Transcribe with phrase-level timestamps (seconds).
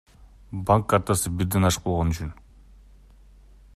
[0.69, 2.33] Банк картасы бирден ашык болгону үчүн.